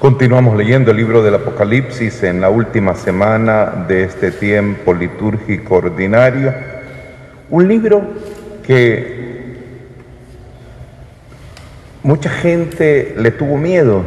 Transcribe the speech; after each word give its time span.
Continuamos 0.00 0.56
leyendo 0.56 0.92
el 0.92 0.96
libro 0.96 1.22
del 1.22 1.34
Apocalipsis 1.34 2.22
en 2.22 2.40
la 2.40 2.48
última 2.48 2.94
semana 2.94 3.84
de 3.86 4.04
este 4.04 4.30
tiempo 4.30 4.94
litúrgico 4.94 5.74
ordinario. 5.74 6.54
Un 7.50 7.68
libro 7.68 8.00
que 8.62 9.58
mucha 12.02 12.30
gente 12.30 13.14
le 13.18 13.30
tuvo 13.32 13.58
miedo 13.58 14.02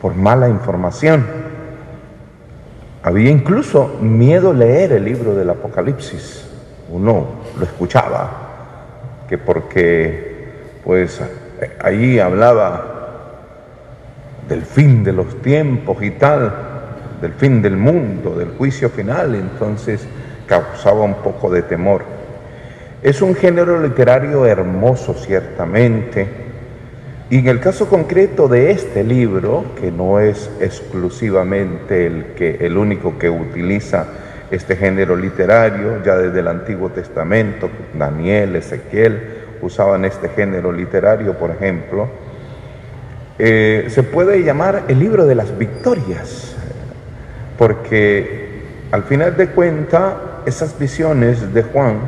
por 0.00 0.14
mala 0.14 0.48
información. 0.48 1.26
Había 3.02 3.30
incluso 3.30 3.98
miedo 4.00 4.52
leer 4.52 4.92
el 4.92 5.04
libro 5.04 5.34
del 5.34 5.50
Apocalipsis. 5.50 6.48
Uno 6.90 7.26
lo 7.58 7.64
escuchaba, 7.64 8.30
que 9.28 9.36
porque 9.36 10.46
pues 10.84 11.20
ahí 11.80 12.20
hablaba 12.20 12.93
del 14.48 14.62
fin 14.62 15.02
de 15.04 15.12
los 15.12 15.40
tiempos 15.42 16.02
y 16.02 16.10
tal, 16.12 16.52
del 17.20 17.32
fin 17.32 17.62
del 17.62 17.76
mundo, 17.76 18.34
del 18.36 18.50
juicio 18.50 18.90
final, 18.90 19.34
entonces 19.34 20.06
causaba 20.46 21.02
un 21.02 21.14
poco 21.14 21.50
de 21.50 21.62
temor. 21.62 22.02
Es 23.02 23.22
un 23.22 23.34
género 23.34 23.80
literario 23.80 24.46
hermoso, 24.46 25.14
ciertamente, 25.14 26.26
y 27.30 27.38
en 27.38 27.48
el 27.48 27.60
caso 27.60 27.88
concreto 27.88 28.48
de 28.48 28.70
este 28.70 29.02
libro, 29.02 29.64
que 29.80 29.90
no 29.90 30.20
es 30.20 30.50
exclusivamente 30.60 32.06
el, 32.06 32.24
que, 32.36 32.58
el 32.60 32.76
único 32.76 33.18
que 33.18 33.30
utiliza 33.30 34.06
este 34.50 34.76
género 34.76 35.16
literario, 35.16 36.02
ya 36.04 36.16
desde 36.16 36.40
el 36.40 36.48
Antiguo 36.48 36.90
Testamento, 36.90 37.70
Daniel, 37.94 38.56
Ezequiel 38.56 39.20
usaban 39.62 40.04
este 40.04 40.28
género 40.28 40.70
literario, 40.70 41.34
por 41.34 41.50
ejemplo, 41.50 42.08
eh, 43.38 43.86
se 43.88 44.02
puede 44.02 44.42
llamar 44.42 44.84
el 44.88 44.98
libro 44.98 45.26
de 45.26 45.34
las 45.34 45.56
victorias, 45.58 46.54
porque 47.58 48.62
al 48.90 49.02
final 49.04 49.36
de 49.36 49.48
cuentas 49.48 50.14
esas 50.46 50.78
visiones 50.78 51.52
de 51.52 51.62
Juan 51.62 52.00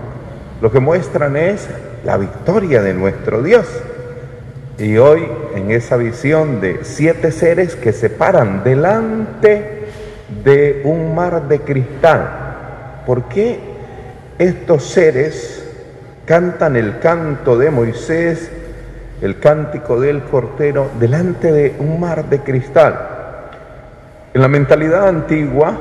lo 0.61 0.71
que 0.71 0.81
muestran 0.81 1.37
es 1.37 1.69
la 2.05 2.17
victoria 2.17 2.83
de 2.83 2.95
nuestro 2.95 3.43
Dios. 3.43 3.67
Y 4.79 4.97
hoy 4.99 5.27
en 5.55 5.71
esa 5.71 5.97
visión 5.97 6.61
de 6.61 6.81
siete 6.83 7.33
seres 7.33 7.77
que 7.77 7.93
se 7.93 8.11
paran 8.11 8.63
delante 8.63 9.87
de 10.45 10.83
un 10.85 11.15
mar 11.15 11.49
de 11.49 11.61
cristal, 11.61 13.03
¿por 13.07 13.25
qué 13.25 13.59
estos 14.39 14.85
seres 14.85 15.65
cantan 16.25 16.77
el 16.77 16.99
canto 16.99 17.57
de 17.57 17.71
Moisés 17.71 18.51
el 19.21 19.39
cántico 19.39 20.01
del 20.01 20.23
Cordero 20.23 20.91
delante 20.99 21.53
de 21.53 21.77
un 21.79 22.01
mar 22.01 22.29
de 22.29 22.41
cristal. 22.41 22.99
En 24.35 24.43
la 24.43 24.49
mentalidad 24.49 25.09
antigua, 25.09 25.77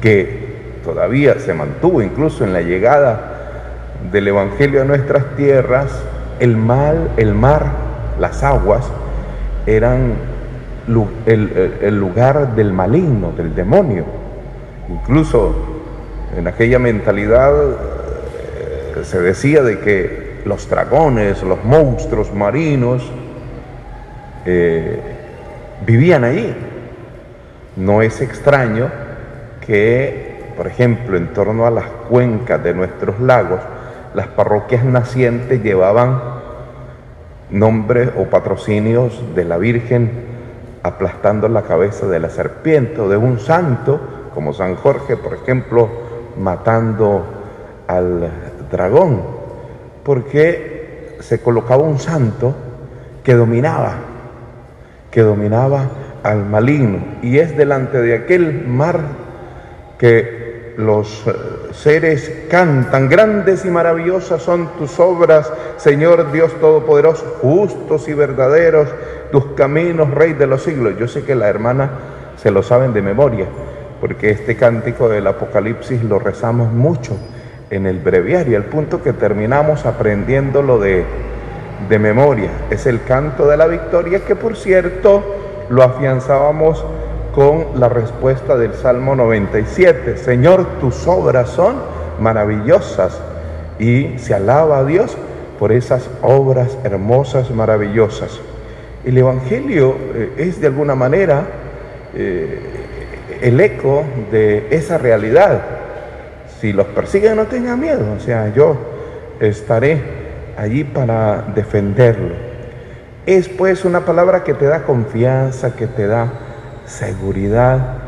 que 0.00 0.80
todavía 0.84 1.38
se 1.38 1.54
mantuvo 1.54 2.02
incluso 2.02 2.44
en 2.44 2.52
la 2.52 2.60
llegada 2.60 3.30
del 4.10 4.28
Evangelio 4.28 4.82
a 4.82 4.84
nuestras 4.84 5.36
tierras, 5.36 5.90
el 6.40 6.56
mal, 6.56 7.10
el 7.16 7.34
mar, 7.34 7.66
las 8.18 8.42
aguas, 8.42 8.84
eran 9.66 10.14
el, 11.26 11.76
el 11.80 11.98
lugar 11.98 12.54
del 12.54 12.72
maligno, 12.72 13.32
del 13.32 13.54
demonio. 13.54 14.04
Incluso 14.88 15.54
en 16.36 16.48
aquella 16.48 16.78
mentalidad 16.78 17.52
eh, 17.62 19.04
se 19.04 19.20
decía 19.20 19.62
de 19.62 19.78
que 19.78 20.23
los 20.44 20.68
dragones, 20.68 21.42
los 21.42 21.64
monstruos 21.64 22.32
marinos, 22.32 23.02
eh, 24.44 25.00
vivían 25.86 26.24
ahí. 26.24 26.54
No 27.76 28.02
es 28.02 28.20
extraño 28.20 28.88
que, 29.60 30.52
por 30.56 30.66
ejemplo, 30.66 31.16
en 31.16 31.32
torno 31.32 31.66
a 31.66 31.70
las 31.70 31.86
cuencas 32.08 32.62
de 32.62 32.74
nuestros 32.74 33.18
lagos, 33.20 33.60
las 34.14 34.28
parroquias 34.28 34.84
nacientes 34.84 35.62
llevaban 35.62 36.20
nombres 37.50 38.10
o 38.16 38.24
patrocinios 38.24 39.34
de 39.34 39.44
la 39.44 39.58
Virgen 39.58 40.34
aplastando 40.82 41.48
la 41.48 41.62
cabeza 41.62 42.06
de 42.06 42.20
la 42.20 42.28
serpiente 42.28 43.00
o 43.00 43.08
de 43.08 43.16
un 43.16 43.40
santo, 43.40 43.98
como 44.34 44.52
San 44.52 44.76
Jorge, 44.76 45.16
por 45.16 45.34
ejemplo, 45.34 45.88
matando 46.38 47.24
al 47.86 48.30
dragón 48.70 49.33
porque 50.04 51.16
se 51.20 51.40
colocaba 51.40 51.82
un 51.82 51.98
santo 51.98 52.54
que 53.24 53.34
dominaba, 53.34 53.94
que 55.10 55.22
dominaba 55.22 55.88
al 56.22 56.44
maligno. 56.44 56.98
Y 57.22 57.38
es 57.38 57.56
delante 57.56 58.00
de 58.00 58.14
aquel 58.14 58.66
mar 58.66 59.00
que 59.98 60.74
los 60.76 61.24
eh, 61.26 61.32
seres 61.72 62.46
cantan, 62.50 63.08
grandes 63.08 63.64
y 63.64 63.70
maravillosas 63.70 64.42
son 64.42 64.76
tus 64.76 64.98
obras, 64.98 65.50
Señor 65.76 66.32
Dios 66.32 66.52
Todopoderoso, 66.60 67.38
justos 67.40 68.08
y 68.08 68.12
verdaderos 68.12 68.88
tus 69.30 69.46
caminos, 69.54 70.10
Rey 70.10 70.34
de 70.34 70.46
los 70.46 70.62
siglos. 70.62 70.94
Yo 70.98 71.08
sé 71.08 71.22
que 71.22 71.34
la 71.34 71.48
hermana 71.48 71.90
se 72.36 72.50
lo 72.50 72.62
saben 72.62 72.92
de 72.92 73.02
memoria, 73.02 73.46
porque 74.00 74.30
este 74.30 74.56
cántico 74.56 75.08
del 75.08 75.26
Apocalipsis 75.26 76.02
lo 76.02 76.18
rezamos 76.18 76.72
mucho 76.72 77.16
en 77.70 77.86
el 77.86 77.98
breviario, 77.98 78.56
al 78.56 78.64
punto 78.64 79.02
que 79.02 79.12
terminamos 79.12 79.86
aprendiéndolo 79.86 80.78
de, 80.78 81.04
de 81.88 81.98
memoria. 81.98 82.50
Es 82.70 82.86
el 82.86 83.02
canto 83.04 83.46
de 83.46 83.56
la 83.56 83.66
victoria 83.66 84.20
que 84.20 84.36
por 84.36 84.56
cierto 84.56 85.22
lo 85.68 85.82
afianzábamos 85.82 86.84
con 87.34 87.80
la 87.80 87.88
respuesta 87.88 88.56
del 88.56 88.74
Salmo 88.74 89.16
97. 89.16 90.16
Señor, 90.16 90.66
tus 90.80 91.06
obras 91.06 91.50
son 91.50 91.74
maravillosas 92.20 93.20
y 93.78 94.18
se 94.18 94.34
alaba 94.34 94.78
a 94.78 94.84
Dios 94.84 95.16
por 95.58 95.72
esas 95.72 96.08
obras 96.22 96.78
hermosas, 96.84 97.50
maravillosas. 97.50 98.40
El 99.04 99.18
Evangelio 99.18 99.96
eh, 100.14 100.32
es 100.38 100.60
de 100.60 100.68
alguna 100.68 100.94
manera 100.94 101.44
eh, 102.14 102.60
el 103.42 103.60
eco 103.60 104.04
de 104.30 104.68
esa 104.70 104.96
realidad 104.98 105.73
si 106.64 106.72
los 106.72 106.86
persiguen 106.86 107.36
no 107.36 107.44
tengan 107.44 107.78
miedo, 107.78 108.06
o 108.16 108.18
sea, 108.18 108.50
yo 108.54 108.74
estaré 109.38 110.00
allí 110.56 110.82
para 110.82 111.42
defenderlo. 111.54 112.34
Es 113.26 113.50
pues 113.50 113.84
una 113.84 114.06
palabra 114.06 114.44
que 114.44 114.54
te 114.54 114.64
da 114.64 114.84
confianza, 114.84 115.76
que 115.76 115.86
te 115.86 116.06
da 116.06 116.32
seguridad 116.86 117.98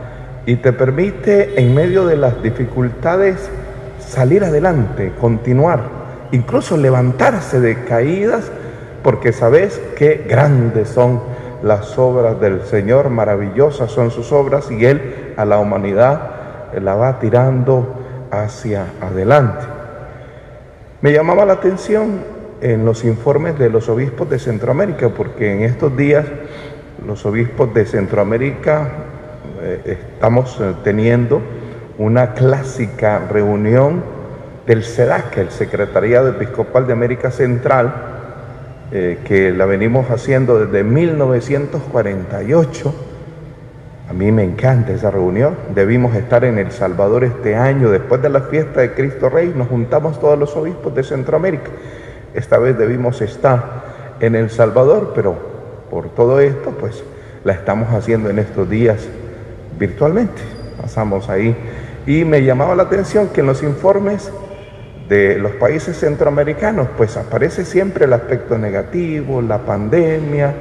y 0.47 0.57
te 0.57 0.73
permite 0.73 1.61
en 1.61 1.75
medio 1.75 2.07
de 2.07 2.17
las 2.17 2.43
dificultades 2.43 3.47
salir 3.99 4.43
adelante, 4.43 5.13
continuar, 5.21 5.91
incluso 6.33 6.79
levantarse 6.79 7.61
de 7.61 7.85
caídas, 7.85 8.51
porque 9.03 9.35
sabes 9.35 9.79
qué 9.99 10.25
grandes 10.27 10.89
son 10.89 11.21
las 11.63 11.99
obras 11.99 12.41
del 12.41 12.63
Señor, 12.63 13.11
maravillosas 13.11 13.91
son 13.91 14.11
sus 14.11 14.33
obras 14.33 14.71
y 14.71 14.87
Él 14.87 15.35
a 15.37 15.45
la 15.45 15.59
humanidad 15.59 16.31
la 16.81 16.95
va 16.95 17.19
tirando 17.19 17.96
hacia 18.45 18.87
adelante. 19.01 19.65
Me 21.03 21.13
llamaba 21.13 21.45
la 21.45 21.55
atención 21.55 22.21
en 22.61 22.85
los 22.85 23.05
informes 23.05 23.59
de 23.59 23.71
los 23.71 23.89
obispos 23.89 24.31
de 24.31 24.39
Centroamérica, 24.39 25.09
porque 25.11 25.53
en 25.53 25.63
estos 25.63 25.97
días 25.97 26.25
los 27.07 27.25
obispos 27.27 27.73
de 27.75 27.87
Centroamérica 27.87 28.89
eh, 29.63 29.99
estamos 30.15 30.59
eh, 30.61 30.75
teniendo 30.83 31.41
una 31.99 32.35
clásica 32.35 33.21
reunión 33.31 34.03
del 34.67 34.85
SEDAC, 34.85 35.39
el 35.39 35.51
Secretariado 35.51 36.29
Episcopal 36.29 36.87
de 36.87 36.93
América 36.93 37.31
Central, 37.31 37.95
eh, 38.93 39.19
que 39.25 39.51
la 39.53 39.65
venimos 39.67 40.11
haciendo 40.11 40.65
desde 40.65 40.85
1948 40.85 42.95
a 44.09 44.13
mí 44.13 44.31
me 44.31 44.45
encanta 44.45 44.93
esa 44.93 45.11
reunión. 45.11 45.57
Debimos 45.75 46.15
estar 46.15 46.45
en 46.45 46.59
El 46.59 46.71
Salvador 46.71 47.25
este 47.25 47.57
año, 47.57 47.91
después 47.91 48.23
de 48.23 48.29
la 48.29 48.43
fiesta 48.43 48.81
de 48.81 48.93
Cristo 48.93 49.29
Rey, 49.29 49.53
nos 49.55 49.69
juntamos 49.69 50.21
todos 50.21 50.39
los 50.39 50.55
obispos 50.57 50.95
de 50.95 51.03
Centroamérica. 51.03 51.71
Esta 52.33 52.59
vez 52.59 52.79
debimos 52.79 53.21
estar 53.21 54.17
en 54.21 54.37
El 54.37 54.51
Salvador, 54.51 55.13
pero 55.15 55.37
por 55.91 56.11
todo 56.11 56.39
esto, 56.41 56.71
pues 56.71 57.03
la 57.43 57.53
estamos 57.53 57.93
haciendo 57.93 58.31
en 58.31 58.39
estos 58.39 58.69
días 58.71 59.09
virtualmente. 59.79 60.41
Pasamos 60.81 61.29
ahí. 61.29 61.57
Y 62.07 62.25
me 62.25 62.45
llamaba 62.45 62.77
la 62.77 62.85
atención 62.85 63.29
que 63.29 63.41
en 63.41 63.49
los 63.49 63.65
informes 63.65 64.31
de 65.09 65.39
los 65.39 65.53
países 65.53 65.99
centroamericanos, 65.99 66.89
pues 66.97 67.17
aparece 67.17 67.65
siempre 67.65 68.05
el 68.05 68.13
aspecto 68.13 68.57
negativo, 68.57 69.43
la 69.43 69.59
pandemia, 69.59 70.55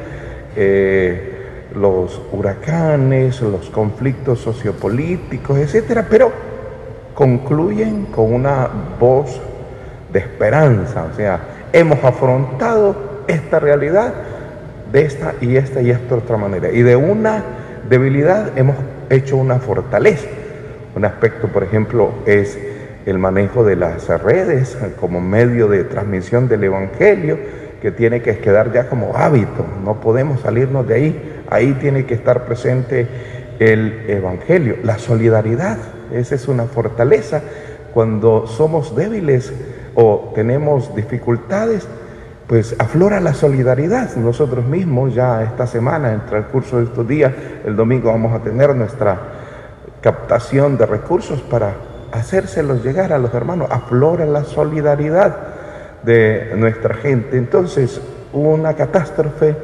eh, 0.55 1.34
los 1.75 2.21
huracanes, 2.31 3.41
los 3.41 3.69
conflictos 3.69 4.39
sociopolíticos, 4.39 5.57
etcétera, 5.57 6.07
pero 6.09 6.31
concluyen 7.13 8.05
con 8.05 8.33
una 8.33 8.67
voz 8.99 9.39
de 10.11 10.19
esperanza, 10.19 11.07
o 11.11 11.15
sea, 11.15 11.39
hemos 11.73 12.03
afrontado 12.03 12.95
esta 13.27 13.59
realidad 13.59 14.13
de 14.91 15.01
esta 15.01 15.33
y 15.41 15.57
esta 15.57 15.81
y 15.81 15.91
esta 15.91 16.15
otra 16.15 16.37
manera. 16.37 16.71
Y 16.71 16.81
de 16.81 16.95
una 16.95 17.43
debilidad 17.89 18.57
hemos 18.57 18.75
hecho 19.09 19.37
una 19.37 19.59
fortaleza. 19.59 20.27
Un 20.95 21.03
aspecto, 21.05 21.47
por 21.47 21.63
ejemplo, 21.63 22.11
es 22.25 22.57
el 23.05 23.19
manejo 23.19 23.63
de 23.63 23.75
las 23.75 24.07
redes 24.23 24.77
como 24.99 25.19
medio 25.21 25.67
de 25.67 25.83
transmisión 25.83 26.47
del 26.47 26.63
Evangelio, 26.63 27.37
que 27.81 27.91
tiene 27.91 28.21
que 28.21 28.39
quedar 28.39 28.71
ya 28.71 28.87
como 28.87 29.15
hábito, 29.15 29.65
no 29.83 29.99
podemos 29.99 30.41
salirnos 30.41 30.87
de 30.87 30.93
ahí, 30.95 31.34
ahí 31.49 31.73
tiene 31.73 32.05
que 32.05 32.13
estar 32.13 32.45
presente 32.45 33.07
el 33.59 34.09
Evangelio, 34.09 34.77
la 34.83 34.97
solidaridad, 34.97 35.77
esa 36.11 36.35
es 36.35 36.47
una 36.47 36.65
fortaleza. 36.65 37.41
Cuando 37.93 38.47
somos 38.47 38.95
débiles 38.95 39.53
o 39.95 40.31
tenemos 40.35 40.93
dificultades, 40.95 41.87
pues 42.47 42.75
aflora 42.77 43.19
la 43.19 43.33
solidaridad. 43.33 44.15
Nosotros 44.17 44.65
mismos 44.65 45.15
ya 45.15 45.43
esta 45.43 45.65
semana, 45.65 46.09
en 46.09 46.15
el 46.15 46.25
transcurso 46.25 46.77
de 46.77 46.83
estos 46.85 47.07
días, 47.07 47.31
el 47.65 47.75
domingo 47.75 48.11
vamos 48.11 48.33
a 48.33 48.43
tener 48.43 48.75
nuestra 48.75 49.17
captación 50.01 50.77
de 50.77 50.85
recursos 50.85 51.41
para 51.41 51.75
hacérselos 52.11 52.83
llegar 52.83 53.13
a 53.13 53.17
los 53.17 53.33
hermanos. 53.33 53.69
Aflora 53.71 54.25
la 54.25 54.43
solidaridad 54.43 55.37
de 56.03 56.53
nuestra 56.55 56.95
gente. 56.95 57.37
Entonces, 57.37 57.99
una 58.31 58.73
catástrofe 58.73 59.55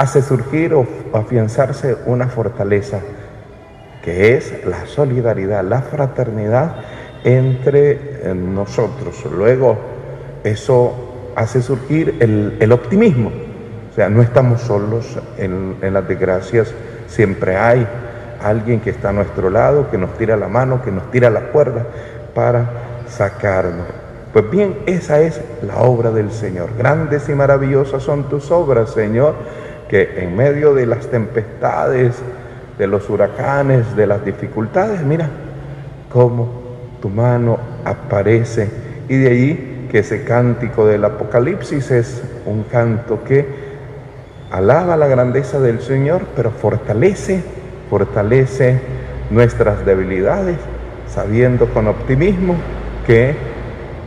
hace 0.00 0.22
surgir 0.22 0.72
o 0.72 0.86
afianzarse 1.12 1.94
una 2.06 2.26
fortaleza, 2.26 3.00
que 4.02 4.34
es 4.34 4.64
la 4.64 4.86
solidaridad, 4.86 5.62
la 5.62 5.82
fraternidad 5.82 6.76
entre 7.22 7.90
eh, 8.22 8.34
nosotros. 8.34 9.22
Luego, 9.30 9.76
eso 10.42 11.32
hace 11.36 11.60
surgir 11.60 12.16
el, 12.18 12.72
optimismo. 12.72 13.30
O 13.90 13.94
sea, 13.94 14.08
no 14.08 14.22
estamos 14.22 14.62
solos 14.62 15.18
en, 15.36 15.76
en 15.82 15.92
las 15.92 16.08
desgracias, 16.08 16.72
siempre 17.06 17.58
hay 17.58 17.86
alguien 18.42 18.80
que 18.80 18.88
está 18.88 19.10
a 19.10 19.12
nuestro 19.12 19.50
lado, 19.50 19.90
que 19.90 19.98
nos 19.98 20.16
tira 20.16 20.34
la 20.34 20.48
mano, 20.48 20.80
que 20.82 20.90
nos 20.90 21.10
tira 21.10 21.28
la 21.28 21.52
cuerda 21.52 21.84
para 22.34 22.70
sacarnos. 23.06 23.86
Pues 24.32 24.50
bien, 24.50 24.78
esa 24.86 25.20
es 25.20 25.42
la 25.60 25.76
obra 25.80 26.10
del 26.10 26.30
Señor. 26.30 26.70
Grandes 26.78 27.28
y 27.28 27.34
maravillosas 27.34 28.02
son 28.02 28.30
tus 28.30 28.50
obras, 28.50 28.92
Señor, 28.92 29.34
que 29.90 30.22
en 30.22 30.36
medio 30.36 30.72
de 30.72 30.86
las 30.86 31.08
tempestades, 31.08 32.14
de 32.78 32.86
los 32.86 33.10
huracanes, 33.10 33.96
de 33.96 34.06
las 34.06 34.24
dificultades, 34.24 35.02
mira 35.02 35.28
cómo 36.12 36.48
tu 37.02 37.08
mano 37.08 37.58
aparece. 37.84 38.70
Y 39.08 39.16
de 39.16 39.28
ahí 39.28 39.88
que 39.90 39.98
ese 39.98 40.22
cántico 40.22 40.86
del 40.86 41.04
Apocalipsis 41.04 41.90
es 41.90 42.22
un 42.46 42.62
canto 42.62 43.24
que 43.24 43.44
alaba 44.52 44.96
la 44.96 45.08
grandeza 45.08 45.58
del 45.58 45.80
Señor, 45.80 46.22
pero 46.36 46.52
fortalece, 46.52 47.42
fortalece 47.90 48.78
nuestras 49.30 49.84
debilidades, 49.84 50.58
sabiendo 51.12 51.66
con 51.66 51.88
optimismo 51.88 52.54
que 53.08 53.34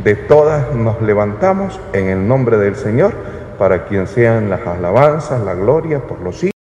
de 0.01 0.15
todas 0.15 0.73
nos 0.73 1.01
levantamos 1.01 1.77
en 1.91 2.07
el 2.07 2.25
nombre 2.25 2.57
del 2.57 2.77
Señor, 2.77 3.11
para 3.57 3.85
quien 3.85 4.07
sean 4.07 4.49
las 4.49 4.65
alabanzas, 4.65 5.41
la 5.41 5.53
gloria 5.53 5.99
por 6.07 6.19
los 6.21 6.35
siglos. 6.35 6.53